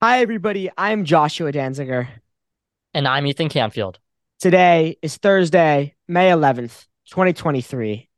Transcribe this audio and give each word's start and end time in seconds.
Hi, 0.00 0.20
everybody. 0.20 0.70
I'm 0.78 1.04
Joshua 1.04 1.50
Danziger. 1.50 2.06
And 2.94 3.08
I'm 3.08 3.26
Ethan 3.26 3.48
Canfield. 3.48 3.98
Today 4.38 4.96
is 5.02 5.16
Thursday, 5.16 5.96
May 6.06 6.30
11th, 6.30 6.86
2023. 7.10 8.08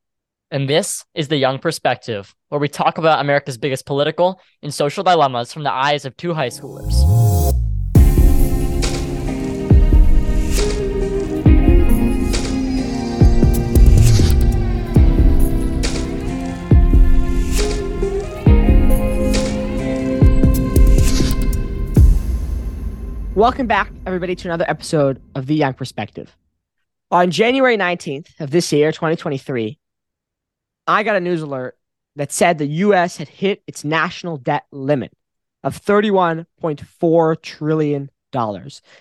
And 0.50 0.68
this 0.68 1.06
is 1.14 1.28
The 1.28 1.38
Young 1.38 1.58
Perspective, 1.58 2.34
where 2.50 2.60
we 2.60 2.68
talk 2.68 2.98
about 2.98 3.20
America's 3.20 3.56
biggest 3.56 3.86
political 3.86 4.42
and 4.62 4.74
social 4.74 5.02
dilemmas 5.02 5.54
from 5.54 5.62
the 5.62 5.72
eyes 5.72 6.04
of 6.04 6.14
two 6.18 6.34
high 6.34 6.50
schoolers. 6.50 7.19
Welcome 23.40 23.68
back, 23.68 23.90
everybody, 24.04 24.36
to 24.36 24.48
another 24.48 24.66
episode 24.68 25.22
of 25.34 25.46
The 25.46 25.54
Young 25.54 25.72
Perspective. 25.72 26.36
On 27.10 27.30
January 27.30 27.78
19th 27.78 28.38
of 28.38 28.50
this 28.50 28.70
year, 28.70 28.92
2023, 28.92 29.78
I 30.86 31.02
got 31.02 31.16
a 31.16 31.20
news 31.20 31.40
alert 31.40 31.78
that 32.16 32.32
said 32.32 32.58
the 32.58 32.66
US 32.66 33.16
had 33.16 33.30
hit 33.30 33.62
its 33.66 33.82
national 33.82 34.36
debt 34.36 34.64
limit 34.70 35.14
of 35.64 35.82
$31.4 35.82 37.40
trillion. 37.40 38.10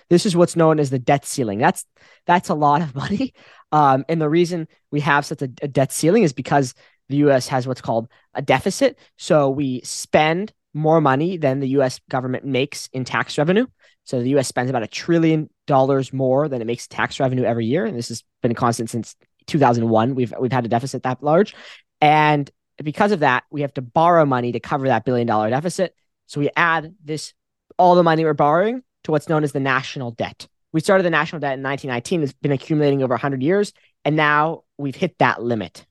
This 0.08 0.24
is 0.24 0.34
what's 0.34 0.56
known 0.56 0.80
as 0.80 0.88
the 0.88 0.98
debt 0.98 1.26
ceiling. 1.26 1.58
That's 1.58 1.84
that's 2.24 2.48
a 2.48 2.54
lot 2.54 2.80
of 2.80 2.94
money. 2.94 3.34
Um, 3.72 4.06
and 4.08 4.22
the 4.22 4.30
reason 4.30 4.68
we 4.90 5.00
have 5.00 5.26
such 5.26 5.42
a, 5.42 5.50
a 5.60 5.68
debt 5.68 5.92
ceiling 5.92 6.22
is 6.22 6.32
because 6.32 6.72
the 7.10 7.18
US 7.28 7.46
has 7.48 7.68
what's 7.68 7.82
called 7.82 8.08
a 8.32 8.40
deficit. 8.40 8.98
So 9.18 9.50
we 9.50 9.82
spend 9.84 10.54
more 10.72 11.02
money 11.02 11.36
than 11.36 11.60
the 11.60 11.68
US 11.80 12.00
government 12.08 12.46
makes 12.46 12.88
in 12.94 13.04
tax 13.04 13.36
revenue. 13.36 13.66
So 14.04 14.22
the 14.22 14.36
US 14.36 14.48
spends 14.48 14.70
about 14.70 14.82
a 14.82 14.88
trillion 14.88 15.50
dollars 15.66 16.12
more 16.12 16.48
than 16.48 16.60
it 16.60 16.66
makes 16.66 16.86
tax 16.86 17.20
revenue 17.20 17.44
every 17.44 17.66
year. 17.66 17.84
And 17.84 17.96
this 17.96 18.08
has 18.08 18.24
been 18.42 18.54
constant 18.54 18.90
since 18.90 19.14
2001. 19.46 20.14
We've, 20.14 20.32
we've 20.40 20.52
had 20.52 20.64
a 20.64 20.68
deficit 20.68 21.02
that 21.04 21.22
large. 21.22 21.54
And 22.00 22.50
because 22.82 23.12
of 23.12 23.20
that, 23.20 23.44
we 23.50 23.60
have 23.60 23.74
to 23.74 23.82
borrow 23.82 24.24
money 24.24 24.52
to 24.52 24.60
cover 24.60 24.88
that 24.88 25.04
billion 25.04 25.26
dollar 25.26 25.50
deficit. 25.50 25.94
So 26.26 26.40
we 26.40 26.50
add 26.56 26.94
this, 27.04 27.34
all 27.78 27.94
the 27.94 28.02
money 28.02 28.24
we're 28.24 28.34
borrowing 28.34 28.82
to 29.04 29.10
what's 29.10 29.28
known 29.28 29.44
as 29.44 29.52
the 29.52 29.60
national 29.60 30.12
debt. 30.12 30.48
We 30.72 30.80
started 30.80 31.02
the 31.02 31.10
national 31.10 31.40
debt 31.40 31.58
in 31.58 31.62
1919. 31.62 32.22
It's 32.22 32.32
been 32.32 32.52
accumulating 32.52 33.02
over 33.02 33.14
100 33.14 33.42
years. 33.42 33.72
And 34.04 34.16
now 34.16 34.62
we've 34.78 34.94
hit 34.94 35.18
that 35.18 35.42
limit. 35.42 35.86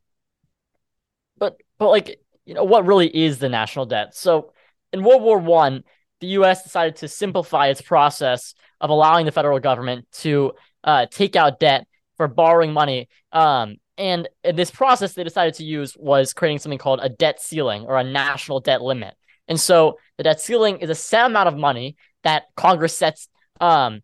But, 1.38 1.58
but 1.78 1.90
like, 1.90 2.20
you 2.46 2.54
know, 2.54 2.64
what 2.64 2.86
really 2.86 3.08
is 3.08 3.40
the 3.40 3.50
national 3.50 3.86
debt? 3.86 4.16
So 4.16 4.54
in 4.92 5.04
World 5.04 5.22
War 5.22 5.38
One, 5.38 5.84
the 6.22 6.28
U.S. 6.28 6.64
decided 6.64 6.98
to 6.98 7.08
simplify 7.08 7.68
its 7.68 7.82
process 7.82 8.54
of 8.82 8.90
allowing 8.90 9.26
the 9.26 9.32
federal 9.32 9.60
government 9.60 10.08
to 10.12 10.54
uh, 10.84 11.06
take 11.10 11.36
out 11.36 11.60
debt 11.60 11.88
for 12.18 12.28
borrowing 12.28 12.74
money. 12.74 13.10
Um, 13.32 13.78
and 13.98 14.30
this 14.44 14.72
process 14.72 15.14
they 15.14 15.24
decided 15.24 15.56
to 15.56 15.66
use 15.66 15.96
was 15.98 16.34
creating 16.34 16.60
something 16.60 16.80
called 16.80 17.00
a 17.02 17.10
debt 17.10 17.42
ceiling 17.42 17.86
or 17.86 17.98
a 17.98 18.04
national 18.04 18.62
debt 18.62 18.82
limit. 18.82 19.14
And 19.48 19.60
so 19.60 19.98
the 20.18 20.24
debt 20.24 20.40
ceiling 20.40 20.78
is 20.78 20.90
a 20.90 20.96
set 20.96 21.26
amount 21.26 21.50
of 21.50 21.58
money 21.58 21.98
that 22.24 22.44
Congress 22.56 22.98
sets, 22.98 23.28
um, 23.60 24.02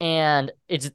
and 0.00 0.52
it's 0.68 0.90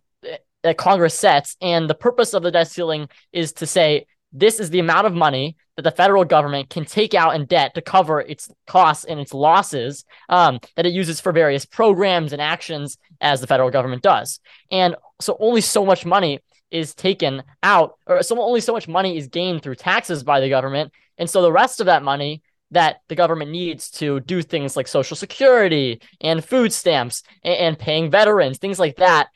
that 0.62 0.78
Congress 0.78 1.18
sets. 1.18 1.58
And 1.62 1.90
the 1.90 1.96
purpose 1.96 2.34
of 2.34 2.44
the 2.44 2.52
debt 2.52 2.70
ceiling 2.70 3.10
is 3.32 3.54
to 3.54 3.66
say 3.66 4.06
this 4.32 4.60
is 4.60 4.70
the 4.70 4.80
amount 4.80 5.08
of 5.08 5.14
money 5.14 5.56
that 5.76 5.82
the 5.82 5.92
federal 5.92 6.24
government 6.26 6.70
can 6.70 6.86
take 6.86 7.14
out 7.14 7.36
in 7.36 7.46
debt 7.46 7.74
to 7.74 7.82
cover 7.82 8.22
its 8.22 8.50
costs 8.68 9.06
and 9.06 9.20
its 9.20 9.34
losses 9.34 10.06
um, 10.30 10.60
that 10.76 10.86
it 10.86 10.94
uses 10.94 11.20
for 11.20 11.32
various 11.32 11.66
programs 11.66 12.32
and 12.32 12.42
actions 12.42 12.98
as 13.22 13.42
the 13.42 13.48
federal 13.48 13.72
government 13.72 14.04
does. 14.04 14.40
And 14.72 14.96
so 15.20 15.36
only 15.40 15.62
so 15.62 15.86
much 15.86 16.06
money 16.06 16.40
is 16.70 16.94
taken 16.94 17.44
out, 17.62 17.98
or 18.08 18.24
so 18.24 18.40
only 18.42 18.62
so 18.62 18.74
much 18.74 18.88
money 18.88 19.18
is 19.18 19.28
gained 19.28 19.62
through 19.62 19.76
taxes 19.76 20.24
by 20.24 20.40
the 20.40 20.50
government. 20.50 20.92
And 21.18 21.30
so 21.30 21.42
the 21.42 21.52
rest 21.52 21.80
of 21.80 21.86
that 21.86 22.04
money 22.04 22.42
that 22.72 23.02
the 23.08 23.16
government 23.16 23.52
needs 23.52 23.92
to 23.92 24.20
do 24.22 24.42
things 24.42 24.76
like 24.76 24.88
social 24.88 25.16
security 25.16 26.02
and 26.20 26.44
food 26.44 26.74
stamps 26.74 27.24
and, 27.44 27.56
and 27.56 27.80
paying 27.80 28.10
veterans, 28.10 28.58
things 28.58 28.80
like 28.80 28.98
that, 28.98 29.30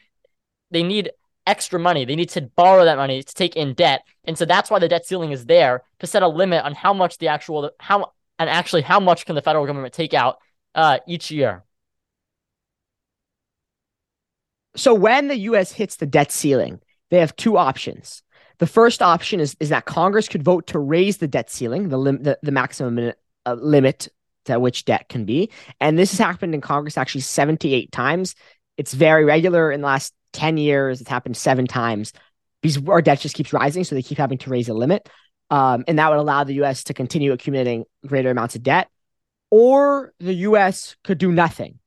they 0.71 0.83
need 0.83 1.11
extra 1.47 1.79
money. 1.79 2.05
They 2.05 2.15
need 2.15 2.29
to 2.29 2.41
borrow 2.41 2.85
that 2.85 2.97
money 2.97 3.23
to 3.23 3.33
take 3.33 3.55
in 3.55 3.73
debt. 3.73 4.03
And 4.25 4.37
so 4.37 4.45
that's 4.45 4.69
why 4.69 4.79
the 4.79 4.87
debt 4.87 5.05
ceiling 5.05 5.31
is 5.31 5.45
there 5.45 5.83
to 5.99 6.07
set 6.07 6.21
a 6.21 6.27
limit 6.27 6.63
on 6.63 6.75
how 6.75 6.93
much 6.93 7.17
the 7.17 7.29
actual 7.29 7.71
how 7.79 8.11
and 8.37 8.49
actually 8.49 8.83
how 8.83 8.99
much 8.99 9.25
can 9.25 9.35
the 9.35 9.41
federal 9.41 9.65
government 9.65 9.93
take 9.93 10.13
out 10.13 10.37
uh, 10.75 10.99
each 11.07 11.31
year. 11.31 11.63
So 14.75 14.93
when 14.93 15.27
the 15.27 15.37
US 15.37 15.71
hits 15.71 15.95
the 15.95 16.05
debt 16.05 16.31
ceiling, 16.31 16.79
they 17.09 17.19
have 17.19 17.35
two 17.35 17.57
options. 17.57 18.21
The 18.59 18.67
first 18.67 19.01
option 19.01 19.39
is, 19.39 19.55
is 19.59 19.69
that 19.69 19.85
Congress 19.85 20.27
could 20.27 20.43
vote 20.43 20.67
to 20.67 20.79
raise 20.79 21.17
the 21.17 21.27
debt 21.27 21.49
ceiling, 21.49 21.89
the, 21.89 21.97
lim- 21.97 22.23
the, 22.23 22.37
the 22.43 22.51
maximum 22.51 23.13
uh, 23.45 23.53
limit 23.53 24.07
to 24.45 24.59
which 24.59 24.85
debt 24.85 25.09
can 25.09 25.25
be. 25.25 25.49
And 25.79 25.97
this 25.97 26.11
has 26.11 26.19
happened 26.19 26.53
in 26.53 26.61
Congress 26.61 26.97
actually 26.97 27.21
78 27.21 27.91
times. 27.91 28.35
It's 28.77 28.93
very 28.93 29.25
regular 29.25 29.71
in 29.71 29.81
the 29.81 29.87
last 29.87 30.13
10 30.37 30.57
years. 30.57 31.01
It's 31.01 31.09
happened 31.09 31.35
seven 31.35 31.67
times 31.67 32.13
because 32.61 32.77
our 32.87 33.01
debt 33.01 33.19
just 33.19 33.35
keeps 33.35 33.51
rising. 33.51 33.83
So 33.83 33.95
they 33.95 34.01
keep 34.01 34.17
having 34.17 34.37
to 34.39 34.49
raise 34.49 34.69
a 34.69 34.73
limit. 34.73 35.09
Um, 35.49 35.83
and 35.87 35.99
that 35.99 36.09
would 36.09 36.19
allow 36.19 36.43
the 36.43 36.61
US 36.63 36.85
to 36.85 36.93
continue 36.93 37.31
accumulating 37.31 37.85
greater 38.05 38.29
amounts 38.29 38.55
of 38.55 38.63
debt. 38.63 38.89
Or 39.49 40.13
the 40.19 40.33
US 40.33 40.95
could 41.03 41.17
do 41.17 41.31
nothing. 41.31 41.79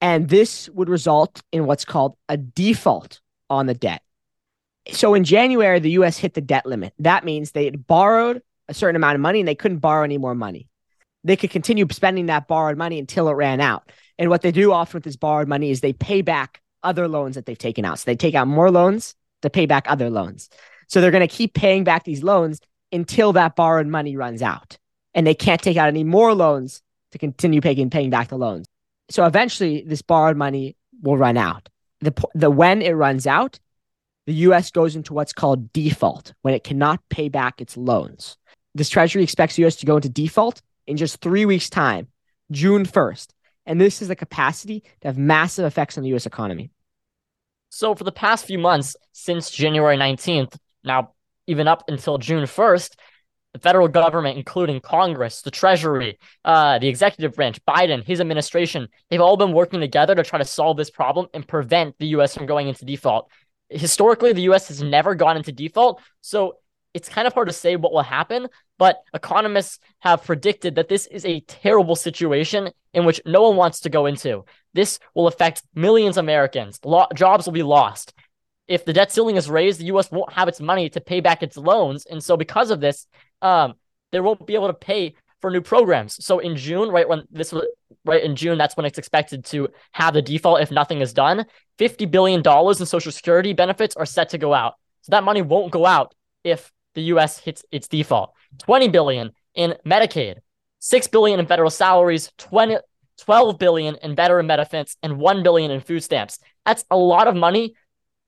And 0.00 0.28
this 0.28 0.68
would 0.70 0.88
result 0.88 1.42
in 1.52 1.66
what's 1.66 1.84
called 1.84 2.16
a 2.28 2.36
default 2.36 3.20
on 3.48 3.66
the 3.66 3.74
debt. 3.74 4.02
So 4.92 5.14
in 5.14 5.24
January, 5.24 5.78
the 5.78 5.92
US 5.92 6.18
hit 6.18 6.34
the 6.34 6.40
debt 6.40 6.66
limit. 6.66 6.92
That 6.98 7.24
means 7.24 7.50
they 7.50 7.64
had 7.64 7.86
borrowed 7.86 8.42
a 8.68 8.74
certain 8.74 8.96
amount 8.96 9.14
of 9.14 9.20
money 9.20 9.40
and 9.40 9.48
they 9.48 9.54
couldn't 9.54 9.78
borrow 9.78 10.04
any 10.04 10.18
more 10.18 10.34
money. 10.34 10.68
They 11.22 11.36
could 11.36 11.50
continue 11.50 11.86
spending 11.90 12.26
that 12.26 12.48
borrowed 12.48 12.78
money 12.78 12.98
until 12.98 13.28
it 13.28 13.34
ran 13.34 13.60
out. 13.60 13.90
And 14.18 14.30
what 14.30 14.42
they 14.42 14.52
do 14.52 14.72
often 14.72 14.98
with 14.98 15.04
this 15.04 15.16
borrowed 15.16 15.48
money 15.48 15.70
is 15.70 15.80
they 15.80 15.92
pay 15.92 16.22
back 16.22 16.59
other 16.82 17.08
loans 17.08 17.34
that 17.34 17.46
they've 17.46 17.58
taken 17.58 17.84
out. 17.84 17.98
So 17.98 18.04
they 18.06 18.16
take 18.16 18.34
out 18.34 18.48
more 18.48 18.70
loans 18.70 19.14
to 19.42 19.50
pay 19.50 19.66
back 19.66 19.84
other 19.86 20.10
loans. 20.10 20.48
So 20.88 21.00
they're 21.00 21.10
going 21.10 21.26
to 21.26 21.34
keep 21.34 21.54
paying 21.54 21.84
back 21.84 22.04
these 22.04 22.22
loans 22.22 22.60
until 22.92 23.32
that 23.34 23.56
borrowed 23.56 23.86
money 23.86 24.16
runs 24.16 24.42
out. 24.42 24.78
And 25.14 25.26
they 25.26 25.34
can't 25.34 25.62
take 25.62 25.76
out 25.76 25.88
any 25.88 26.04
more 26.04 26.34
loans 26.34 26.82
to 27.12 27.18
continue 27.18 27.60
paying 27.60 27.90
paying 27.90 28.10
back 28.10 28.28
the 28.28 28.38
loans. 28.38 28.66
So 29.10 29.24
eventually 29.24 29.82
this 29.82 30.02
borrowed 30.02 30.36
money 30.36 30.76
will 31.02 31.16
run 31.16 31.36
out. 31.36 31.68
The 32.00 32.14
the 32.34 32.50
when 32.50 32.82
it 32.82 32.92
runs 32.92 33.26
out, 33.26 33.58
the 34.26 34.34
US 34.34 34.70
goes 34.70 34.96
into 34.96 35.12
what's 35.12 35.32
called 35.32 35.72
default 35.72 36.32
when 36.42 36.54
it 36.54 36.64
cannot 36.64 37.00
pay 37.08 37.28
back 37.28 37.60
its 37.60 37.76
loans. 37.76 38.36
This 38.74 38.88
treasury 38.88 39.22
expects 39.22 39.56
the 39.56 39.66
US 39.66 39.76
to 39.76 39.86
go 39.86 39.96
into 39.96 40.08
default 40.08 40.62
in 40.86 40.96
just 40.96 41.20
3 41.20 41.44
weeks 41.44 41.68
time, 41.68 42.08
June 42.50 42.84
1st. 42.84 43.28
And 43.70 43.80
this 43.80 44.02
is 44.02 44.08
the 44.08 44.16
capacity 44.16 44.82
to 45.00 45.06
have 45.06 45.16
massive 45.16 45.64
effects 45.64 45.96
on 45.96 46.02
the 46.02 46.12
US 46.16 46.26
economy. 46.26 46.72
So, 47.68 47.94
for 47.94 48.02
the 48.02 48.10
past 48.10 48.44
few 48.44 48.58
months, 48.58 48.96
since 49.12 49.48
January 49.48 49.96
19th, 49.96 50.56
now 50.82 51.12
even 51.46 51.68
up 51.68 51.84
until 51.86 52.18
June 52.18 52.46
1st, 52.46 52.96
the 53.52 53.60
federal 53.60 53.86
government, 53.86 54.36
including 54.36 54.80
Congress, 54.80 55.42
the 55.42 55.52
Treasury, 55.52 56.18
uh, 56.44 56.80
the 56.80 56.88
executive 56.88 57.34
branch, 57.34 57.64
Biden, 57.64 58.04
his 58.04 58.20
administration, 58.20 58.88
they've 59.08 59.20
all 59.20 59.36
been 59.36 59.52
working 59.52 59.78
together 59.78 60.16
to 60.16 60.24
try 60.24 60.40
to 60.40 60.44
solve 60.44 60.76
this 60.76 60.90
problem 60.90 61.28
and 61.32 61.46
prevent 61.46 61.96
the 62.00 62.08
US 62.08 62.34
from 62.34 62.46
going 62.46 62.66
into 62.66 62.84
default. 62.84 63.30
Historically, 63.68 64.32
the 64.32 64.50
US 64.50 64.66
has 64.66 64.82
never 64.82 65.14
gone 65.14 65.36
into 65.36 65.52
default. 65.52 66.02
So 66.22 66.56
it's 66.92 67.08
kind 67.08 67.28
of 67.28 67.34
hard 67.34 67.46
to 67.46 67.54
say 67.54 67.76
what 67.76 67.92
will 67.92 68.02
happen, 68.02 68.48
but 68.80 69.02
economists 69.12 69.78
have 69.98 70.24
predicted 70.24 70.76
that 70.76 70.88
this 70.88 71.04
is 71.04 71.26
a 71.26 71.40
terrible 71.40 71.94
situation 71.94 72.70
in 72.94 73.04
which 73.04 73.20
no 73.26 73.42
one 73.42 73.56
wants 73.56 73.80
to 73.80 73.90
go 73.90 74.06
into. 74.06 74.46
This 74.72 74.98
will 75.14 75.26
affect 75.26 75.62
millions 75.74 76.16
of 76.16 76.24
Americans. 76.24 76.80
Lo- 76.82 77.06
jobs 77.14 77.44
will 77.44 77.52
be 77.52 77.62
lost. 77.62 78.14
If 78.68 78.86
the 78.86 78.94
debt 78.94 79.12
ceiling 79.12 79.36
is 79.36 79.50
raised, 79.50 79.80
the 79.80 79.92
U.S. 79.92 80.10
won't 80.10 80.32
have 80.32 80.48
its 80.48 80.62
money 80.62 80.88
to 80.88 81.00
pay 81.02 81.20
back 81.20 81.42
its 81.42 81.58
loans, 81.58 82.06
and 82.06 82.24
so 82.24 82.38
because 82.38 82.70
of 82.70 82.80
this, 82.80 83.06
um, 83.42 83.74
they 84.12 84.20
won't 84.20 84.46
be 84.46 84.54
able 84.54 84.68
to 84.68 84.72
pay 84.72 85.14
for 85.42 85.50
new 85.50 85.60
programs. 85.60 86.24
So 86.24 86.38
in 86.38 86.56
June, 86.56 86.88
right 86.88 87.06
when 87.06 87.24
this 87.30 87.52
was 87.52 87.66
right 88.06 88.24
in 88.24 88.34
June, 88.34 88.56
that's 88.56 88.78
when 88.78 88.86
it's 88.86 88.98
expected 88.98 89.44
to 89.46 89.68
have 89.92 90.14
the 90.14 90.22
default 90.22 90.62
if 90.62 90.70
nothing 90.70 91.02
is 91.02 91.12
done. 91.12 91.44
Fifty 91.76 92.06
billion 92.06 92.40
dollars 92.40 92.80
in 92.80 92.86
Social 92.86 93.12
Security 93.12 93.52
benefits 93.52 93.94
are 93.94 94.06
set 94.06 94.30
to 94.30 94.38
go 94.38 94.54
out. 94.54 94.76
So 95.02 95.10
that 95.10 95.24
money 95.24 95.42
won't 95.42 95.70
go 95.70 95.84
out 95.84 96.14
if 96.44 96.72
the 96.94 97.02
US 97.14 97.38
hits 97.38 97.64
its 97.70 97.88
default. 97.88 98.32
20 98.58 98.88
billion 98.88 99.30
in 99.54 99.74
Medicaid, 99.86 100.38
6 100.80 101.06
billion 101.08 101.40
in 101.40 101.46
federal 101.46 101.70
salaries, 101.70 102.32
20 102.38 102.78
12 103.20 103.58
billion 103.58 103.96
in 103.96 104.14
veteran 104.14 104.46
benefits 104.46 104.96
and 105.02 105.18
1 105.18 105.42
billion 105.42 105.70
in 105.70 105.80
food 105.80 106.02
stamps. 106.02 106.38
That's 106.64 106.86
a 106.90 106.96
lot 106.96 107.28
of 107.28 107.36
money 107.36 107.74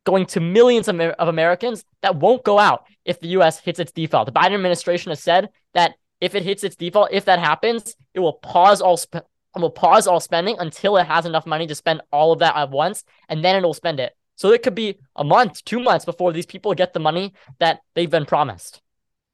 going 0.05 0.26
to 0.26 0.41
millions 0.41 0.88
of, 0.88 1.00
of 1.00 1.29
Americans 1.29 1.85
that 2.03 2.17
won't 2.17 2.44
go 2.44 2.59
out 2.59 2.87
if 3.05 3.19
the 3.20 3.29
US 3.29 3.59
hits 3.59 3.79
its 3.79 3.93
default. 3.93 4.26
The 4.26 4.32
Biden 4.32 4.55
administration 4.55 5.11
has 5.11 5.20
said 5.20 5.49
that 5.75 5.94
if 6.20 6.35
it 6.35 6.43
hits 6.43 6.62
its 6.62 6.76
default, 6.76 7.08
if 7.11 7.25
that 7.25 7.38
happens, 7.38 7.97
it 8.15 8.20
will 8.20 8.35
pause 8.35 8.81
all 8.81 8.97
sp- 8.99 9.26
will 9.56 9.70
pause 9.70 10.06
all 10.06 10.20
spending 10.20 10.56
until 10.58 10.97
it 10.97 11.06
has 11.06 11.26
enough 11.26 11.47
money 11.47 11.67
to 11.67 11.75
spend 11.75 12.00
all 12.11 12.32
of 12.32 12.38
that 12.38 12.56
at 12.56 12.70
once, 12.70 13.05
and 13.29 13.44
then 13.44 13.56
it'll 13.56 13.75
spend 13.75 14.00
it. 14.00 14.17
So 14.37 14.52
it 14.52 14.62
could 14.62 14.75
be 14.75 14.99
a 15.17 15.25
month, 15.25 15.64
two 15.64 15.81
months 15.81 16.05
before 16.05 16.32
these 16.32 16.46
people 16.46 16.75
get 16.75 16.93
the 16.93 17.00
money 17.00 17.34
that 17.58 17.81
they've 17.94 18.11
been 18.11 18.26
promised. 18.26 18.81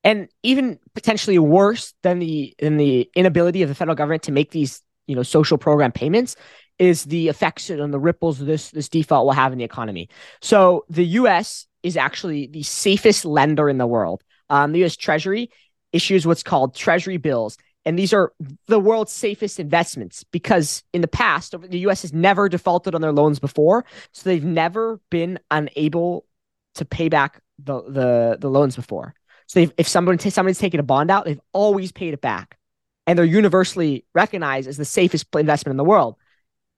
And 0.05 0.29
even 0.43 0.79
potentially 0.95 1.39
worse 1.39 1.95
than 2.03 2.19
the 2.19 2.55
than 2.59 2.77
the 2.77 3.11
inability 3.15 3.63
of 3.63 3.69
the 3.69 3.75
federal 3.75 3.97
government 3.97 4.23
to 4.25 4.33
make 4.33 4.51
these, 4.51 4.83
you 5.07 5.17
know, 5.17 5.23
social 5.23 5.59
program 5.59 5.93
payments 5.93 6.37
is 6.79 7.05
the 7.05 7.29
effects 7.29 7.69
and 7.71 7.93
the 7.93 7.99
ripples 7.99 8.39
this 8.39 8.71
this 8.71 8.89
default 8.89 9.27
will 9.27 9.33
have 9.33 9.53
in 9.53 9.59
the 9.59 9.65
economy. 9.65 10.09
So 10.41 10.85
the 10.89 11.05
US 11.05 11.67
is 11.83 11.97
actually 11.97 12.47
the 12.47 12.63
safest 12.63 13.25
lender 13.25 13.69
in 13.69 13.79
the 13.79 13.87
world. 13.87 14.23
Um, 14.51 14.73
the 14.73 14.85
US 14.85 14.97
Treasury 14.97 15.51
issues 15.93 16.27
what's 16.27 16.43
called 16.43 16.75
treasury 16.75 17.17
bills 17.17 17.57
and 17.89 17.99
these 17.99 18.13
are 18.13 18.35
the 18.67 18.79
world's 18.79 19.13
safest 19.13 19.59
investments 19.59 20.23
because 20.25 20.83
in 20.93 21.01
the 21.01 21.09
past, 21.09 21.55
the 21.59 21.79
US 21.79 22.03
has 22.03 22.13
never 22.13 22.47
defaulted 22.47 22.95
on 22.95 23.01
their 23.01 23.13
loans 23.13 23.39
before. 23.39 23.87
So 24.13 24.29
they've 24.29 24.45
never 24.45 25.01
been 25.09 25.39
unable 25.51 26.27
to 26.75 26.85
pay 26.85 27.09
back 27.09 27.41
the, 27.59 27.81
the, 27.81 28.37
the 28.39 28.51
loans 28.51 28.77
before. 28.77 29.15
So 29.47 29.67
if 29.79 29.89
someone 29.89 30.19
t- 30.19 30.29
somebody's 30.29 30.59
taken 30.59 30.81
a 30.81 30.83
bond 30.83 31.11
out, 31.11 31.25
they've 31.25 31.41
always 31.55 31.91
paid 31.91 32.13
it 32.13 32.21
back. 32.21 32.59
And 33.07 33.19
they're 33.19 33.25
universally 33.25 34.05
recognized 34.15 34.69
as 34.69 34.77
the 34.77 34.85
safest 34.85 35.27
investment 35.35 35.73
in 35.73 35.79
the 35.79 35.85
world. 35.85 36.17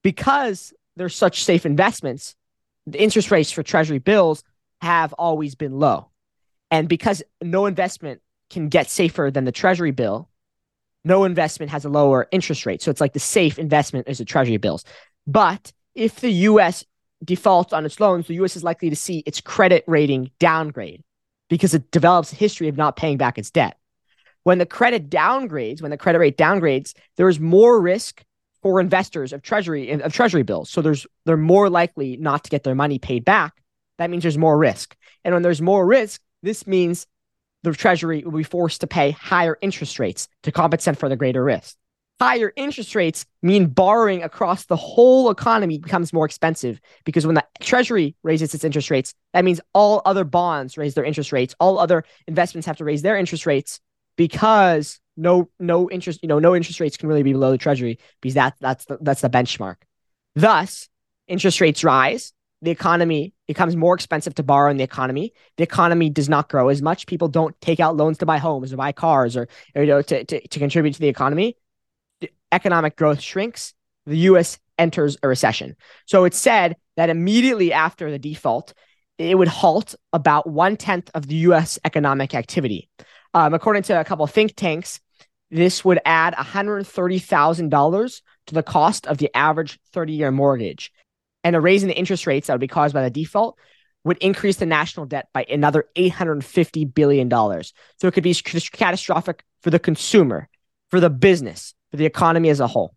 Because 0.03 0.73
they're 0.95 1.09
such 1.09 1.43
safe 1.43 1.65
investments, 1.65 2.37
the 2.87 3.03
interest 3.03 3.31
rates 3.31 3.51
for 3.51 3.63
treasury 3.63 3.99
bills 3.99 4.45
have 4.79 5.11
always 5.11 5.55
been 5.55 5.77
low. 5.77 6.09
And 6.71 6.87
because 6.87 7.21
no 7.41 7.65
investment 7.65 8.21
can 8.49 8.69
get 8.69 8.89
safer 8.89 9.29
than 9.29 9.43
the 9.43 9.51
treasury 9.51 9.91
bill, 9.91 10.29
no 11.03 11.23
investment 11.23 11.71
has 11.71 11.85
a 11.85 11.89
lower 11.89 12.27
interest 12.31 12.65
rate. 12.65 12.81
So 12.81 12.91
it's 12.91 13.01
like 13.01 13.13
the 13.13 13.19
safe 13.19 13.57
investment 13.57 14.07
is 14.07 14.19
the 14.19 14.25
treasury 14.25 14.57
bills. 14.57 14.85
But 15.27 15.71
if 15.95 16.19
the 16.19 16.31
US 16.31 16.85
defaults 17.23 17.73
on 17.73 17.85
its 17.85 17.99
loans, 17.99 18.27
the 18.27 18.35
US 18.35 18.55
is 18.55 18.63
likely 18.63 18.89
to 18.89 18.95
see 18.95 19.19
its 19.25 19.41
credit 19.41 19.83
rating 19.87 20.31
downgrade 20.39 21.03
because 21.49 21.73
it 21.73 21.91
develops 21.91 22.31
a 22.31 22.35
history 22.35 22.67
of 22.67 22.77
not 22.77 22.95
paying 22.95 23.17
back 23.17 23.37
its 23.37 23.51
debt. 23.51 23.77
When 24.43 24.57
the 24.57 24.65
credit 24.65 25.09
downgrades, 25.09 25.81
when 25.81 25.91
the 25.91 25.97
credit 25.97 26.19
rate 26.19 26.37
downgrades, 26.37 26.93
there 27.17 27.29
is 27.29 27.39
more 27.39 27.79
risk 27.79 28.23
for 28.63 28.79
investors 28.79 29.33
of 29.33 29.41
treasury 29.41 29.91
of 29.91 30.13
treasury 30.13 30.43
bills. 30.43 30.69
So 30.69 30.81
there's 30.81 31.05
they're 31.25 31.37
more 31.37 31.69
likely 31.69 32.17
not 32.17 32.43
to 32.43 32.49
get 32.49 32.63
their 32.63 32.75
money 32.75 32.99
paid 32.99 33.25
back. 33.25 33.61
That 33.97 34.09
means 34.09 34.23
there's 34.23 34.37
more 34.37 34.57
risk. 34.57 34.95
And 35.23 35.33
when 35.33 35.43
there's 35.43 35.61
more 35.61 35.85
risk, 35.85 36.21
this 36.41 36.65
means 36.65 37.05
the 37.63 37.73
Treasury 37.73 38.23
will 38.23 38.37
be 38.37 38.43
forced 38.43 38.81
to 38.81 38.87
pay 38.87 39.11
higher 39.11 39.57
interest 39.61 39.99
rates 39.99 40.27
to 40.43 40.51
compensate 40.51 40.97
for 40.97 41.09
the 41.09 41.15
greater 41.15 41.43
risk. 41.43 41.77
Higher 42.19 42.53
interest 42.55 42.93
rates 42.93 43.25
mean 43.41 43.67
borrowing 43.67 44.21
across 44.21 44.65
the 44.65 44.75
whole 44.75 45.31
economy 45.31 45.79
becomes 45.79 46.13
more 46.13 46.25
expensive 46.25 46.79
because 47.03 47.25
when 47.25 47.35
the 47.35 47.45
Treasury 47.61 48.15
raises 48.21 48.53
its 48.53 48.63
interest 48.63 48.91
rates, 48.91 49.15
that 49.33 49.43
means 49.43 49.59
all 49.73 50.03
other 50.05 50.23
bonds 50.23 50.77
raise 50.77 50.93
their 50.93 51.03
interest 51.03 51.31
rates. 51.31 51.55
All 51.59 51.79
other 51.79 52.03
investments 52.27 52.67
have 52.67 52.77
to 52.77 52.85
raise 52.85 53.01
their 53.01 53.17
interest 53.17 53.47
rates 53.47 53.79
because 54.17 54.99
no 55.17 55.49
no 55.59 55.89
interest 55.89 56.19
you 56.21 56.29
know 56.29 56.39
no 56.39 56.55
interest 56.55 56.79
rates 56.79 56.95
can 56.95 57.09
really 57.09 57.23
be 57.23 57.33
below 57.33 57.51
the 57.51 57.57
Treasury 57.57 57.97
because 58.21 58.35
that 58.35 58.55
that's 58.59 58.85
the, 58.85 58.99
that's 59.01 59.21
the 59.21 59.29
benchmark. 59.29 59.77
Thus, 60.35 60.89
interest 61.27 61.59
rates 61.59 61.83
rise, 61.83 62.33
the 62.61 62.71
economy 62.71 63.33
becomes 63.47 63.75
more 63.75 63.95
expensive 63.95 64.35
to 64.35 64.43
borrow 64.43 64.69
in 64.69 64.77
the 64.77 64.83
economy. 64.83 65.33
The 65.57 65.63
economy 65.63 66.09
does 66.09 66.29
not 66.29 66.47
grow 66.47 66.69
as 66.69 66.81
much. 66.81 67.07
People 67.07 67.27
don't 67.27 67.59
take 67.59 67.79
out 67.79 67.97
loans 67.97 68.19
to 68.19 68.25
buy 68.25 68.37
homes 68.37 68.71
or 68.71 68.77
buy 68.77 68.91
cars 68.91 69.35
or, 69.35 69.47
or 69.75 69.81
you 69.83 69.87
know 69.87 70.01
to, 70.01 70.23
to, 70.23 70.47
to 70.47 70.59
contribute 70.59 70.93
to 70.93 70.99
the 70.99 71.07
economy. 71.07 71.57
The 72.21 72.29
economic 72.51 72.95
growth 72.95 73.19
shrinks. 73.19 73.73
The 74.05 74.17
US 74.17 74.59
enters 74.77 75.17
a 75.23 75.27
recession. 75.27 75.75
So 76.05 76.25
it's 76.25 76.37
said 76.37 76.75
that 76.97 77.09
immediately 77.09 77.73
after 77.73 78.11
the 78.11 78.19
default, 78.19 78.73
it 79.17 79.37
would 79.37 79.47
halt 79.47 79.95
about 80.13 80.49
one 80.49 80.77
tenth 80.77 81.09
of 81.13 81.27
the 81.27 81.35
US 81.35 81.79
economic 81.83 82.35
activity. 82.35 82.89
Um, 83.33 83.53
according 83.53 83.83
to 83.83 83.99
a 83.99 84.03
couple 84.03 84.25
of 84.25 84.31
think 84.31 84.55
tanks, 84.55 84.99
this 85.49 85.83
would 85.83 85.99
add 86.05 86.33
$130,000 86.33 88.21
to 88.47 88.53
the 88.53 88.63
cost 88.63 89.07
of 89.07 89.17
the 89.17 89.29
average 89.35 89.79
30 89.93 90.13
year 90.13 90.31
mortgage 90.31 90.91
and 91.43 91.55
a 91.55 91.61
raise 91.61 91.83
in 91.83 91.89
the 91.89 91.97
interest 91.97 92.27
rates 92.27 92.47
that 92.47 92.53
would 92.53 92.61
be 92.61 92.67
caused 92.67 92.93
by 92.93 93.03
the 93.03 93.09
default 93.09 93.57
would 94.03 94.17
increase 94.17 94.57
the 94.57 94.65
national 94.65 95.05
debt 95.05 95.27
by 95.33 95.43
another 95.43 95.85
$850 95.95 96.93
billion. 96.93 97.29
So 97.29 98.07
it 98.07 98.13
could 98.13 98.23
be 98.23 98.33
catastrophic 98.33 99.43
for 99.61 99.69
the 99.69 99.79
consumer, 99.79 100.49
for 100.89 100.99
the 100.99 101.09
business, 101.09 101.75
for 101.91 101.97
the 101.97 102.05
economy 102.05 102.49
as 102.49 102.59
a 102.59 102.67
whole. 102.67 102.95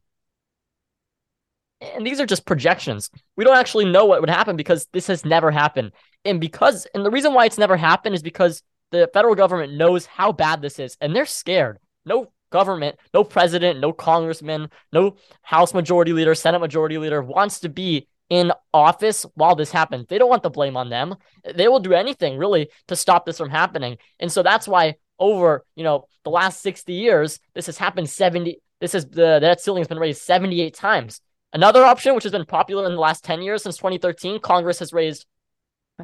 And 1.80 2.06
these 2.06 2.20
are 2.20 2.26
just 2.26 2.46
projections. 2.46 3.10
We 3.36 3.44
don't 3.44 3.56
actually 3.56 3.84
know 3.84 4.06
what 4.06 4.20
would 4.20 4.30
happen 4.30 4.56
because 4.56 4.86
this 4.92 5.08
has 5.08 5.24
never 5.24 5.50
happened. 5.50 5.92
And 6.24 6.40
because, 6.40 6.86
and 6.94 7.04
the 7.04 7.10
reason 7.10 7.34
why 7.34 7.44
it's 7.44 7.58
never 7.58 7.76
happened 7.76 8.14
is 8.14 8.22
because 8.22 8.62
the 8.90 9.10
federal 9.12 9.34
government 9.34 9.74
knows 9.74 10.06
how 10.06 10.32
bad 10.32 10.62
this 10.62 10.78
is 10.78 10.96
and 11.00 11.14
they're 11.14 11.26
scared. 11.26 11.78
No 12.06 12.32
government, 12.50 12.96
no 13.12 13.24
president, 13.24 13.80
no 13.80 13.92
congressman, 13.92 14.70
no 14.92 15.16
House 15.42 15.74
majority 15.74 16.12
leader, 16.12 16.34
Senate 16.34 16.60
majority 16.60 16.96
leader 16.96 17.20
wants 17.20 17.60
to 17.60 17.68
be 17.68 18.06
in 18.30 18.52
office 18.72 19.24
while 19.34 19.54
this 19.54 19.70
happens. 19.70 20.06
They 20.08 20.18
don't 20.18 20.30
want 20.30 20.42
the 20.42 20.50
blame 20.50 20.76
on 20.76 20.88
them. 20.88 21.16
They 21.54 21.68
will 21.68 21.80
do 21.80 21.92
anything 21.92 22.38
really 22.38 22.68
to 22.88 22.96
stop 22.96 23.26
this 23.26 23.38
from 23.38 23.50
happening. 23.50 23.98
And 24.18 24.32
so 24.32 24.42
that's 24.42 24.66
why 24.66 24.96
over, 25.18 25.64
you 25.76 25.84
know, 25.84 26.06
the 26.24 26.30
last 26.30 26.62
60 26.62 26.92
years, 26.92 27.38
this 27.54 27.66
has 27.66 27.78
happened 27.78 28.08
70 28.08 28.60
this 28.80 28.94
is 28.94 29.06
the 29.06 29.38
debt 29.40 29.60
ceiling 29.60 29.80
has 29.80 29.88
been 29.88 29.98
raised 29.98 30.22
78 30.22 30.74
times. 30.74 31.20
Another 31.52 31.84
option 31.84 32.14
which 32.14 32.24
has 32.24 32.32
been 32.32 32.44
popular 32.44 32.84
in 32.86 32.92
the 32.92 33.00
last 33.00 33.24
10 33.24 33.40
years 33.40 33.62
since 33.62 33.76
2013, 33.76 34.40
Congress 34.40 34.80
has 34.80 34.92
raised 34.92 35.26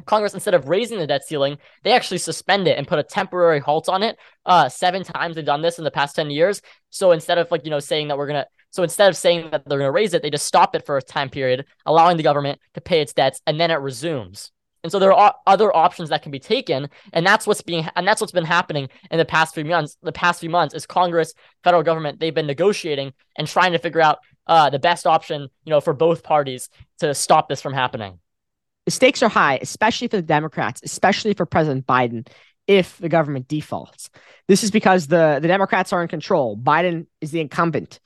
Congress, 0.05 0.33
instead 0.33 0.53
of 0.53 0.69
raising 0.69 0.97
the 0.97 1.07
debt 1.07 1.25
ceiling, 1.25 1.57
they 1.83 1.91
actually 1.91 2.17
suspend 2.17 2.67
it 2.67 2.77
and 2.77 2.87
put 2.87 2.99
a 2.99 3.03
temporary 3.03 3.59
halt 3.59 3.89
on 3.89 4.03
it. 4.03 4.17
Uh, 4.45 4.69
seven 4.69 5.03
times 5.03 5.35
they've 5.35 5.45
done 5.45 5.61
this 5.61 5.77
in 5.77 5.83
the 5.83 5.91
past 5.91 6.15
10 6.15 6.31
years. 6.31 6.61
So 6.89 7.11
instead 7.11 7.37
of 7.37 7.51
like, 7.51 7.65
you 7.65 7.71
know, 7.71 7.79
saying 7.79 8.07
that 8.07 8.17
we're 8.17 8.27
going 8.27 8.41
to 8.41 8.47
so 8.71 8.83
instead 8.83 9.09
of 9.09 9.17
saying 9.17 9.51
that 9.51 9.63
they're 9.65 9.77
going 9.77 9.87
to 9.87 9.91
raise 9.91 10.13
it, 10.13 10.21
they 10.21 10.29
just 10.29 10.45
stop 10.45 10.75
it 10.75 10.85
for 10.85 10.97
a 10.97 11.01
time 11.01 11.29
period, 11.29 11.65
allowing 11.85 12.17
the 12.17 12.23
government 12.23 12.59
to 12.73 12.81
pay 12.81 13.01
its 13.01 13.13
debts, 13.13 13.41
and 13.45 13.59
then 13.59 13.69
it 13.69 13.75
resumes. 13.75 14.51
And 14.83 14.91
so 14.91 14.97
there 14.97 15.13
are 15.13 15.35
other 15.45 15.75
options 15.75 16.09
that 16.09 16.23
can 16.23 16.31
be 16.31 16.39
taken, 16.39 16.89
and 17.13 17.25
that's 17.25 17.45
what's 17.45 17.61
being 17.61 17.87
and 17.95 18.07
that's 18.07 18.19
what's 18.19 18.31
been 18.31 18.45
happening 18.45 18.89
in 19.11 19.19
the 19.19 19.25
past 19.25 19.53
few 19.53 19.65
months. 19.65 19.97
The 20.01 20.11
past 20.11 20.39
few 20.39 20.49
months 20.49 20.73
is 20.73 20.87
Congress, 20.87 21.33
federal 21.63 21.83
government, 21.83 22.19
they've 22.19 22.33
been 22.33 22.47
negotiating 22.47 23.13
and 23.37 23.47
trying 23.47 23.73
to 23.73 23.77
figure 23.77 24.01
out 24.01 24.19
uh, 24.47 24.69
the 24.69 24.79
best 24.79 25.05
option, 25.05 25.49
you 25.65 25.69
know, 25.69 25.81
for 25.81 25.93
both 25.93 26.23
parties 26.23 26.69
to 26.99 27.13
stop 27.13 27.47
this 27.47 27.61
from 27.61 27.73
happening. 27.73 28.19
The 28.85 28.91
stakes 28.91 29.21
are 29.21 29.29
high, 29.29 29.59
especially 29.61 30.07
for 30.07 30.17
the 30.17 30.23
Democrats, 30.23 30.81
especially 30.83 31.35
for 31.35 31.45
President 31.45 31.85
Biden, 31.85 32.27
if 32.65 32.97
the 32.97 33.09
government 33.09 33.47
defaults. 33.47 34.09
This 34.47 34.63
is 34.63 34.71
because 34.71 35.07
the 35.07 35.39
the 35.41 35.47
Democrats 35.47 35.93
are 35.93 36.01
in 36.01 36.07
control. 36.07 36.57
Biden 36.57 37.05
is 37.19 37.29
the 37.29 37.41
incumbent 37.41 37.99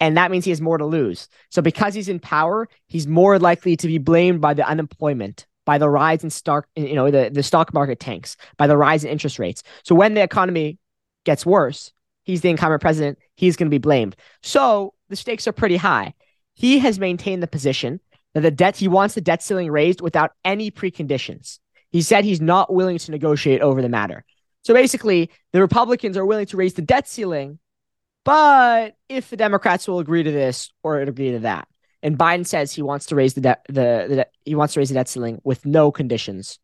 and 0.00 0.16
that 0.16 0.30
means 0.30 0.44
he 0.44 0.50
has 0.50 0.60
more 0.60 0.78
to 0.78 0.86
lose. 0.86 1.28
So 1.50 1.62
because 1.62 1.94
he's 1.94 2.08
in 2.08 2.20
power, 2.20 2.68
he's 2.86 3.06
more 3.06 3.38
likely 3.38 3.76
to 3.76 3.86
be 3.86 3.98
blamed 3.98 4.40
by 4.40 4.54
the 4.54 4.66
unemployment, 4.66 5.46
by 5.64 5.78
the 5.78 5.88
rise 5.88 6.22
in 6.24 6.30
stock, 6.30 6.68
you 6.76 6.94
know, 6.94 7.10
the, 7.10 7.30
the 7.32 7.42
stock 7.42 7.74
market 7.74 8.00
tanks, 8.00 8.36
by 8.56 8.66
the 8.66 8.76
rise 8.76 9.04
in 9.04 9.10
interest 9.10 9.38
rates. 9.38 9.62
So 9.82 9.94
when 9.94 10.14
the 10.14 10.22
economy 10.22 10.78
gets 11.24 11.44
worse, 11.44 11.92
he's 12.24 12.42
the 12.42 12.50
incumbent 12.50 12.80
president, 12.80 13.18
he's 13.34 13.56
going 13.56 13.66
to 13.66 13.74
be 13.74 13.78
blamed. 13.78 14.16
So 14.42 14.94
the 15.08 15.16
stakes 15.16 15.48
are 15.48 15.52
pretty 15.52 15.76
high. 15.76 16.14
He 16.54 16.78
has 16.78 16.98
maintained 16.98 17.42
the 17.42 17.48
position 17.48 18.00
that 18.34 18.40
the 18.40 18.50
debt 18.50 18.76
he 18.76 18.88
wants 18.88 19.14
the 19.14 19.20
debt 19.20 19.42
ceiling 19.42 19.70
raised 19.70 20.00
without 20.00 20.32
any 20.44 20.70
preconditions. 20.70 21.58
He 21.90 22.02
said 22.02 22.24
he's 22.24 22.40
not 22.40 22.72
willing 22.72 22.98
to 22.98 23.10
negotiate 23.10 23.60
over 23.60 23.80
the 23.80 23.88
matter. 23.88 24.24
So 24.62 24.74
basically, 24.74 25.30
the 25.52 25.60
Republicans 25.60 26.16
are 26.16 26.26
willing 26.26 26.46
to 26.46 26.56
raise 26.56 26.74
the 26.74 26.82
debt 26.82 27.08
ceiling 27.08 27.58
but 28.28 28.94
if 29.08 29.30
the 29.30 29.38
Democrats 29.38 29.88
will 29.88 30.00
agree 30.00 30.22
to 30.22 30.30
this 30.30 30.70
or 30.82 31.00
agree 31.00 31.30
to 31.30 31.38
that, 31.38 31.66
and 32.02 32.18
Biden 32.18 32.46
says 32.46 32.74
he 32.74 32.82
wants 32.82 33.06
to 33.06 33.14
raise 33.14 33.32
the 33.32 33.40
debt, 33.40 33.64
the, 33.68 33.72
the 33.72 34.28
he 34.44 34.54
wants 34.54 34.74
to 34.74 34.80
raise 34.80 34.90
the 34.90 34.96
debt 34.96 35.08
ceiling 35.08 35.40
with 35.44 35.64
no 35.64 35.90
conditions. 35.90 36.58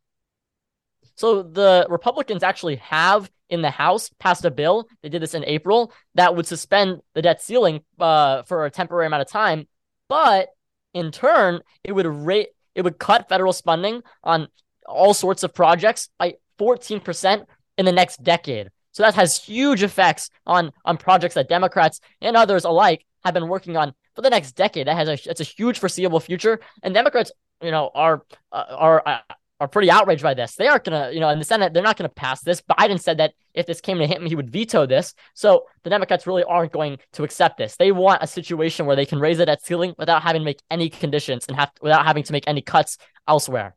So 1.16 1.42
the 1.42 1.86
Republicans 1.88 2.42
actually 2.42 2.76
have 2.76 3.30
in 3.48 3.62
the 3.62 3.70
House 3.70 4.10
passed 4.18 4.44
a 4.44 4.50
bill. 4.50 4.90
They 5.02 5.08
did 5.08 5.22
this 5.22 5.32
in 5.32 5.42
April 5.46 5.90
that 6.16 6.36
would 6.36 6.46
suspend 6.46 7.00
the 7.14 7.22
debt 7.22 7.40
ceiling 7.40 7.80
uh, 7.98 8.42
for 8.42 8.66
a 8.66 8.70
temporary 8.70 9.06
amount 9.06 9.22
of 9.22 9.28
time, 9.28 9.66
but 10.06 10.48
in 10.92 11.12
turn, 11.12 11.62
it 11.82 11.92
would 11.92 12.04
rate 12.04 12.48
it 12.74 12.82
would 12.82 12.98
cut 12.98 13.30
federal 13.30 13.54
spending 13.54 14.02
on 14.22 14.48
all 14.84 15.14
sorts 15.14 15.42
of 15.42 15.54
projects 15.54 16.10
by 16.18 16.34
14% 16.58 17.46
in 17.78 17.86
the 17.86 17.92
next 17.92 18.22
decade. 18.22 18.68
So 18.94 19.02
that 19.02 19.14
has 19.14 19.36
huge 19.36 19.82
effects 19.82 20.30
on 20.46 20.72
on 20.84 20.96
projects 20.96 21.34
that 21.34 21.48
Democrats 21.48 22.00
and 22.20 22.36
others 22.36 22.64
alike 22.64 23.04
have 23.24 23.34
been 23.34 23.48
working 23.48 23.76
on 23.76 23.92
for 24.14 24.22
the 24.22 24.30
next 24.30 24.52
decade. 24.52 24.86
That 24.86 24.96
has 24.96 25.08
a 25.08 25.30
it's 25.30 25.40
a 25.40 25.44
huge 25.44 25.78
foreseeable 25.78 26.20
future, 26.20 26.60
and 26.82 26.94
Democrats, 26.94 27.32
you 27.60 27.72
know, 27.72 27.90
are 27.94 28.22
uh, 28.52 28.64
are 28.70 29.02
uh, 29.04 29.18
are 29.60 29.68
pretty 29.68 29.90
outraged 29.90 30.22
by 30.22 30.34
this. 30.34 30.54
They 30.54 30.68
aren't 30.68 30.84
gonna, 30.84 31.10
you 31.10 31.18
know, 31.18 31.28
in 31.28 31.40
the 31.40 31.44
Senate, 31.44 31.74
they're 31.74 31.82
not 31.82 31.96
gonna 31.96 32.08
pass 32.08 32.42
this. 32.42 32.60
Biden 32.62 33.00
said 33.00 33.18
that 33.18 33.34
if 33.52 33.66
this 33.66 33.80
came 33.80 33.98
to 33.98 34.06
him, 34.06 34.26
he 34.26 34.36
would 34.36 34.50
veto 34.50 34.86
this. 34.86 35.14
So 35.34 35.64
the 35.82 35.90
Democrats 35.90 36.26
really 36.26 36.44
aren't 36.44 36.72
going 36.72 36.98
to 37.12 37.24
accept 37.24 37.58
this. 37.58 37.76
They 37.76 37.90
want 37.90 38.22
a 38.22 38.26
situation 38.28 38.86
where 38.86 38.96
they 38.96 39.06
can 39.06 39.18
raise 39.18 39.40
it 39.40 39.48
at 39.48 39.64
ceiling 39.64 39.94
without 39.98 40.22
having 40.22 40.42
to 40.42 40.44
make 40.44 40.60
any 40.70 40.88
conditions 40.88 41.46
and 41.48 41.56
have 41.56 41.72
without 41.80 42.04
having 42.06 42.22
to 42.24 42.32
make 42.32 42.44
any 42.46 42.62
cuts 42.62 42.96
elsewhere. 43.26 43.74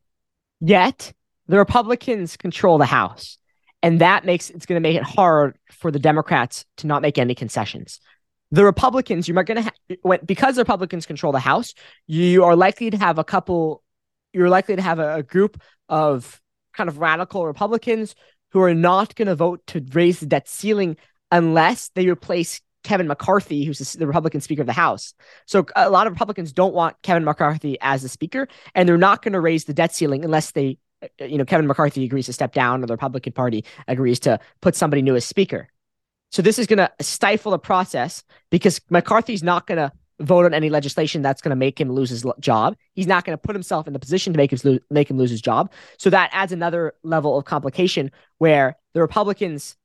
Yet 0.59 1.13
the 1.47 1.57
Republicans 1.57 2.37
control 2.37 2.77
the 2.77 2.85
House, 2.85 3.37
and 3.87 4.01
that 4.01 4.25
makes 4.25 4.49
it's 4.49 4.65
going 4.65 4.75
to 4.75 4.87
make 4.87 4.97
it 4.97 5.03
hard 5.03 5.57
for 5.71 5.91
the 5.91 5.99
Democrats 5.99 6.65
to 6.77 6.87
not 6.87 7.01
make 7.01 7.17
any 7.17 7.33
concessions. 7.33 8.01
The 8.51 8.65
Republicans, 8.65 9.27
you're 9.27 9.41
going 9.43 9.63
to 9.63 9.71
ha- 10.03 10.17
because 10.25 10.55
the 10.55 10.61
Republicans 10.61 11.05
control 11.05 11.31
the 11.31 11.39
House, 11.39 11.73
you 12.05 12.43
are 12.43 12.57
likely 12.57 12.89
to 12.89 12.97
have 12.97 13.17
a 13.17 13.23
couple 13.23 13.83
you're 14.33 14.49
likely 14.49 14.75
to 14.75 14.81
have 14.81 14.99
a, 14.99 15.15
a 15.15 15.23
group 15.23 15.61
of 15.87 16.41
kind 16.73 16.89
of 16.89 16.97
radical 16.97 17.45
Republicans 17.45 18.13
who 18.51 18.61
are 18.61 18.73
not 18.73 19.15
going 19.15 19.29
to 19.29 19.35
vote 19.35 19.65
to 19.67 19.83
raise 19.93 20.19
the 20.19 20.25
debt 20.25 20.49
ceiling 20.49 20.97
unless 21.31 21.89
they 21.95 22.07
replace 22.07 22.59
Kevin 22.83 23.07
McCarthy, 23.07 23.63
who's 23.63 23.93
the 23.93 24.07
Republican 24.07 24.41
Speaker 24.41 24.61
of 24.61 24.67
the 24.67 24.73
House. 24.73 25.13
So 25.45 25.65
a 25.75 25.89
lot 25.89 26.07
of 26.07 26.13
Republicans 26.13 26.53
don't 26.53 26.73
want 26.73 27.01
Kevin 27.03 27.23
McCarthy 27.23 27.77
as 27.81 28.01
the 28.01 28.09
Speaker, 28.09 28.47
and 28.75 28.87
they're 28.87 28.97
not 28.97 29.21
going 29.21 29.33
to 29.33 29.41
raise 29.41 29.65
the 29.65 29.73
debt 29.73 29.93
ceiling 29.95 30.23
unless 30.23 30.51
they, 30.51 30.77
Uh, 31.01 31.25
you 31.25 31.37
know, 31.37 31.45
Kevin 31.45 31.67
McCarthy 31.67 32.03
agrees 32.03 32.25
to 32.27 32.33
step 32.33 32.53
down 32.53 32.83
or 32.83 32.87
the 32.87 32.93
Republican 32.93 33.33
Party 33.33 33.63
agrees 33.87 34.19
to 34.21 34.39
put 34.61 34.75
somebody 34.75 35.01
new 35.01 35.15
as 35.15 35.25
Speaker. 35.25 35.69
So 36.31 36.41
this 36.41 36.59
is 36.59 36.67
going 36.67 36.77
to 36.77 36.91
stifle 37.01 37.51
the 37.51 37.59
process 37.59 38.23
because 38.49 38.81
McCarthy's 38.89 39.43
not 39.43 39.65
going 39.67 39.77
to 39.77 39.91
vote 40.19 40.45
on 40.45 40.53
any 40.53 40.69
legislation 40.69 41.21
that's 41.21 41.41
going 41.41 41.51
to 41.51 41.55
make 41.55 41.79
him 41.79 41.91
lose 41.91 42.09
his 42.09 42.25
job. 42.39 42.75
He's 42.93 43.07
not 43.07 43.23
going 43.23 43.37
to 43.37 43.41
put 43.41 43.55
himself 43.55 43.87
in 43.87 43.93
the 43.93 43.99
position 43.99 44.33
to 44.33 44.37
make 44.37 44.51
him 44.51 44.59
lo- 44.63 44.79
make 44.89 45.09
him 45.09 45.17
lose 45.17 45.29
his 45.29 45.41
job. 45.41 45.71
So 45.97 46.09
that 46.09 46.29
adds 46.33 46.51
another 46.51 46.93
level 47.03 47.37
of 47.37 47.45
complication 47.45 48.11
where 48.39 48.77
the 48.93 49.01
Republicans 49.01 49.77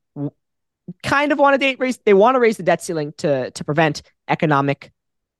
kind 1.02 1.32
of 1.32 1.38
want 1.38 1.60
to 1.60 1.76
raise 1.78 1.98
they 1.98 2.14
want 2.14 2.34
to 2.34 2.40
raise 2.40 2.56
the 2.56 2.62
debt 2.62 2.82
ceiling 2.82 3.12
to 3.18 3.50
to 3.50 3.64
prevent 3.64 4.02
economic, 4.28 4.92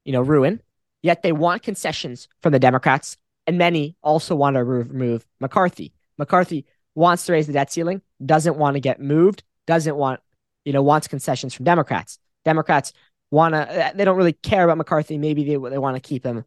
you 0.04 0.12
know, 0.12 0.20
ruin. 0.20 0.60
Yet 1.02 1.22
they 1.22 1.32
want 1.32 1.62
concessions 1.62 2.28
from 2.42 2.52
the 2.52 2.60
Democrats, 2.60 3.16
and 3.46 3.58
many 3.58 3.96
also 4.02 4.34
want 4.34 4.54
to 4.54 4.64
remove 4.64 5.26
McCarthy. 5.40 5.92
McCarthy 6.18 6.66
wants 6.94 7.26
to 7.26 7.32
raise 7.32 7.46
the 7.46 7.52
debt 7.52 7.72
ceiling, 7.72 8.02
doesn't 8.24 8.56
want 8.56 8.74
to 8.74 8.80
get 8.80 9.00
moved, 9.00 9.42
doesn't 9.66 9.96
want, 9.96 10.20
you 10.64 10.72
know, 10.72 10.82
wants 10.82 11.08
concessions 11.08 11.54
from 11.54 11.64
Democrats. 11.64 12.18
Democrats 12.44 12.92
want 13.30 13.54
to 13.54 13.92
they 13.94 14.04
don't 14.04 14.16
really 14.16 14.32
care 14.32 14.64
about 14.64 14.78
McCarthy. 14.78 15.18
Maybe 15.18 15.44
they 15.44 15.56
they 15.56 15.78
want 15.78 15.96
to 15.96 16.00
keep 16.00 16.24
him, 16.24 16.44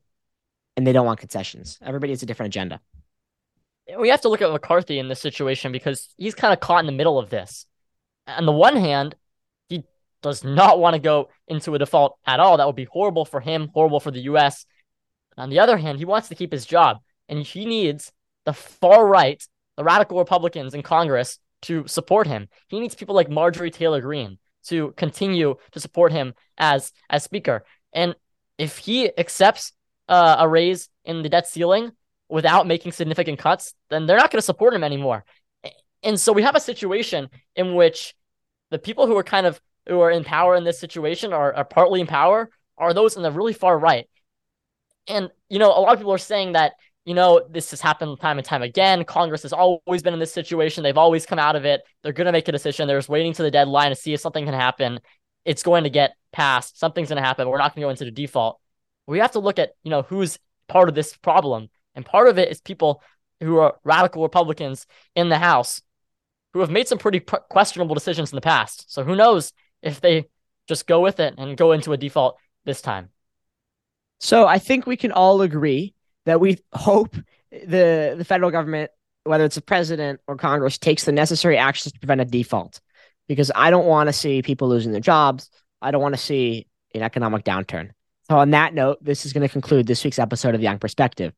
and 0.77 0.85
they 0.85 0.93
don't 0.93 1.05
want 1.05 1.19
concessions. 1.19 1.79
Everybody 1.81 2.13
has 2.13 2.23
a 2.23 2.25
different 2.25 2.51
agenda. 2.53 2.79
We 3.99 4.09
have 4.09 4.21
to 4.21 4.29
look 4.29 4.41
at 4.41 4.51
McCarthy 4.51 4.97
in 4.97 5.09
this 5.09 5.21
situation 5.21 5.71
because 5.71 6.09
he's 6.17 6.33
kind 6.33 6.53
of 6.53 6.59
caught 6.59 6.79
in 6.79 6.85
the 6.87 6.91
middle 6.91 7.19
of 7.19 7.29
this. 7.29 7.65
On 8.27 8.45
the 8.45 8.51
one 8.51 8.75
hand, 8.75 9.15
he 9.69 9.83
does 10.23 10.43
not 10.43 10.79
want 10.79 10.95
to 10.95 10.99
go 10.99 11.29
into 11.47 11.75
a 11.75 11.79
default 11.79 12.17
at 12.25 12.39
all. 12.39 12.57
That 12.57 12.65
would 12.65 12.75
be 12.75 12.85
horrible 12.85 13.25
for 13.25 13.39
him, 13.39 13.69
horrible 13.73 13.99
for 13.99 14.09
the 14.09 14.21
U.S. 14.21 14.65
On 15.37 15.49
the 15.49 15.59
other 15.59 15.77
hand, 15.77 15.97
he 15.97 16.05
wants 16.05 16.29
to 16.29 16.35
keep 16.35 16.51
his 16.51 16.65
job, 16.65 16.97
and 17.27 17.43
he 17.43 17.65
needs 17.65 18.11
the 18.45 18.53
far 18.53 19.05
right, 19.05 19.45
the 19.77 19.83
radical 19.83 20.17
Republicans 20.17 20.73
in 20.73 20.81
Congress 20.81 21.39
to 21.63 21.87
support 21.87 22.27
him. 22.27 22.47
He 22.67 22.79
needs 22.79 22.95
people 22.95 23.15
like 23.15 23.29
Marjorie 23.29 23.71
Taylor 23.71 24.01
Greene 24.01 24.37
to 24.67 24.93
continue 24.97 25.55
to 25.71 25.79
support 25.79 26.11
him 26.11 26.33
as 26.57 26.91
as 27.09 27.23
speaker. 27.23 27.65
And 27.93 28.15
if 28.57 28.77
he 28.77 29.15
accepts 29.17 29.73
uh, 30.07 30.37
a 30.39 30.47
raise 30.47 30.89
in 31.03 31.21
the 31.21 31.29
debt 31.29 31.47
ceiling 31.47 31.91
without 32.29 32.67
making 32.67 32.91
significant 32.91 33.39
cuts, 33.39 33.73
then 33.89 34.05
they're 34.05 34.17
not 34.17 34.31
going 34.31 34.39
to 34.39 34.45
support 34.45 34.73
him 34.73 34.83
anymore. 34.83 35.25
And 36.03 36.19
so 36.19 36.33
we 36.33 36.43
have 36.43 36.55
a 36.55 36.59
situation 36.59 37.29
in 37.55 37.75
which 37.75 38.13
the 38.69 38.79
people 38.79 39.07
who 39.07 39.17
are 39.17 39.23
kind 39.23 39.47
of 39.47 39.59
who 39.87 39.99
are 40.01 40.11
in 40.11 40.23
power 40.23 40.55
in 40.55 40.63
this 40.63 40.79
situation 40.79 41.33
are, 41.33 41.53
are 41.53 41.65
partly 41.65 42.01
in 42.01 42.07
power 42.07 42.49
are 42.77 42.93
those 42.93 43.15
in 43.15 43.23
the 43.23 43.31
really 43.31 43.53
far 43.53 43.77
right. 43.77 44.07
And 45.07 45.29
you 45.49 45.59
know, 45.59 45.69
a 45.69 45.79
lot 45.79 45.93
of 45.93 45.99
people 45.99 46.13
are 46.13 46.17
saying 46.17 46.53
that 46.53 46.73
you 47.05 47.13
know, 47.13 47.45
this 47.49 47.69
has 47.69 47.81
happened 47.81 48.19
time 48.19 48.39
and 48.39 48.45
time 48.45 48.63
again. 48.63 49.05
Congress 49.05 49.43
has 49.43 49.53
always 49.53 50.01
been 50.01 50.13
in 50.13 50.19
this 50.19 50.33
situation. 50.33 50.83
They've 50.83 50.97
always 50.97 51.25
come 51.25 51.37
out 51.37 51.55
of 51.55 51.63
it. 51.63 51.83
They're 52.01 52.13
going 52.13 52.25
to 52.25 52.31
make 52.31 52.47
a 52.47 52.51
decision. 52.51 52.87
They're 52.87 52.97
just 52.97 53.09
waiting 53.09 53.33
to 53.33 53.43
the 53.43 53.51
deadline 53.51 53.89
to 53.89 53.95
see 53.95 54.13
if 54.13 54.21
something 54.21 54.43
can 54.43 54.55
happen. 54.55 54.99
It's 55.45 55.61
going 55.61 55.83
to 55.83 55.91
get 55.91 56.15
passed. 56.33 56.79
Something's 56.79 57.09
going 57.09 57.21
to 57.21 57.27
happen. 57.27 57.47
We're 57.47 57.59
not 57.59 57.75
going 57.75 57.81
to 57.81 57.85
go 57.85 57.89
into 57.91 58.05
the 58.05 58.11
default. 58.11 58.59
We 59.05 59.19
have 59.19 59.33
to 59.33 59.39
look 59.39 59.59
at, 59.59 59.73
you 59.83 59.91
know, 59.91 60.01
who's 60.01 60.39
part 60.67 60.89
of 60.89 60.95
this 60.95 61.15
problem. 61.15 61.69
And 61.93 62.03
part 62.03 62.27
of 62.27 62.39
it 62.39 62.49
is 62.49 62.59
people 62.59 63.03
who 63.39 63.57
are 63.59 63.75
radical 63.83 64.23
Republicans 64.23 64.87
in 65.15 65.29
the 65.29 65.37
House 65.37 65.81
who 66.53 66.61
have 66.61 66.71
made 66.71 66.87
some 66.87 66.97
pretty 66.97 67.19
questionable 67.19 67.93
decisions 67.93 68.31
in 68.31 68.35
the 68.35 68.41
past. 68.41 68.91
So 68.91 69.03
who 69.03 69.15
knows 69.15 69.53
if 69.83 70.01
they 70.01 70.25
just 70.67 70.87
go 70.87 71.01
with 71.01 71.19
it 71.19 71.35
and 71.37 71.55
go 71.55 71.73
into 71.73 71.93
a 71.93 71.97
default 71.97 72.37
this 72.63 72.81
time. 72.81 73.09
So 74.19 74.47
I 74.47 74.59
think 74.59 74.85
we 74.85 74.97
can 74.97 75.11
all 75.11 75.41
agree 75.41 75.93
that 76.25 76.39
we 76.39 76.59
hope 76.73 77.15
the 77.51 78.15
the 78.17 78.25
federal 78.25 78.51
government, 78.51 78.91
whether 79.23 79.45
it's 79.45 79.55
the 79.55 79.61
president 79.61 80.19
or 80.27 80.35
Congress, 80.35 80.77
takes 80.77 81.03
the 81.03 81.11
necessary 81.11 81.57
actions 81.57 81.93
to 81.93 81.99
prevent 81.99 82.21
a 82.21 82.25
default. 82.25 82.81
Because 83.27 83.51
I 83.55 83.71
don't 83.71 83.87
want 83.87 84.07
to 84.07 84.13
see 84.13 84.43
people 84.43 84.69
losing 84.69 84.91
their 84.91 85.01
jobs. 85.01 85.49
I 85.81 85.91
don't 85.91 86.01
want 86.01 86.13
to 86.13 86.21
see 86.21 86.67
an 86.93 87.01
economic 87.01 87.43
downturn. 87.43 87.91
So, 88.29 88.37
on 88.37 88.51
that 88.51 88.73
note, 88.73 89.03
this 89.03 89.25
is 89.25 89.33
going 89.33 89.47
to 89.47 89.51
conclude 89.51 89.87
this 89.87 90.03
week's 90.03 90.19
episode 90.19 90.55
of 90.55 90.61
The 90.61 90.65
Young 90.65 90.79
Perspective. 90.79 91.33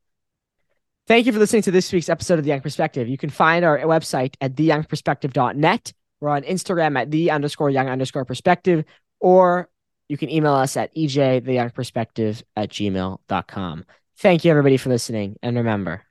Thank 1.08 1.26
you 1.26 1.34
for 1.34 1.40
listening 1.40 1.62
to 1.64 1.72
this 1.72 1.92
week's 1.92 2.10
episode 2.10 2.40
of 2.40 2.46
The 2.46 2.50
Young 2.50 2.62
Perspective. 2.62 3.08
You 3.08 3.18
can 3.18 3.30
find 3.30 3.64
our 3.64 3.80
website 3.80 4.36
at 4.42 4.56
theyoungperspective.net. 4.56 5.94
We're 6.20 6.30
on 6.30 6.44
Instagram 6.44 7.00
at 7.00 7.12
the 7.12 7.32
underscore 7.32 7.70
young 7.70 7.88
underscore 7.88 8.26
perspective, 8.26 8.86
or 9.20 9.70
you 10.10 10.18
can 10.18 10.30
email 10.30 10.54
us 10.54 10.78
at 10.78 10.96
ejtheyoungperspective 10.96 12.44
at 12.56 12.70
gmail.com. 12.70 13.86
Thank 14.20 14.46
you, 14.46 14.52
everybody, 14.52 14.78
for 14.78 14.90
listening. 14.90 15.38
And 15.44 15.58
remember, 15.58 16.04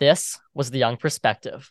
this 0.00 0.38
was 0.54 0.70
The 0.70 0.78
Young 0.78 0.96
Perspective. 0.96 1.70